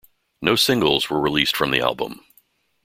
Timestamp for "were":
1.11-1.21